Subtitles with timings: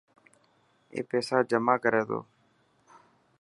[0.93, 2.19] اي پيسا جمع ڪري تو.